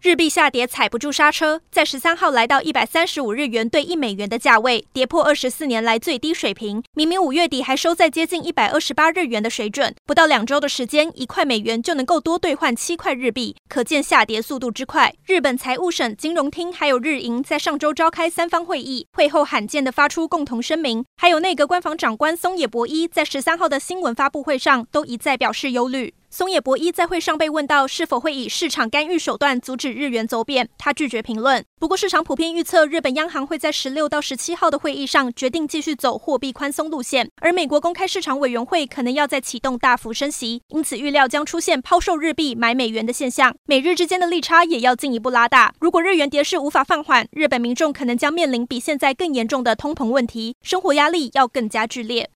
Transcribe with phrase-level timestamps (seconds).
[0.00, 6.80] 日币下跌踩不住刹车，在十三号来到一百三十五日元兑一美元的价位，跌破二十四年来最低水平。
[6.94, 15.12] 明明五月底还收在接近一百二十八日元的水准，不到两周的时间，一块美元就能够多兑换七块日币，可见下跌速度之快。
[15.26, 21.04] 日本财务省、金融厅还有日银在上周召开三方会议，会后罕见的发出共同声明。
[21.16, 26.14] 还有内阁官房长官松野博一在十三号的新闻发布会上都一再表示忧虑。
[26.30, 31.64] 松野博一在会上被问到是否会以市场干预手段阻止日元走贬，他拒绝评论。
[31.80, 45.72] 不过市场普遍预测，日本央行会在十六到十七号的会议上决定继续走货币宽松路线，而美国公开市场委员会可能要再启动大幅升息，因此预料将出现抛售日币买美元的现象，美日之间的利差也要进一步拉大。
[45.80, 52.26] 如果日元跌势无法放缓，日本民众可能将面临比现在更严重的通膨问题，生活压力要更加剧烈。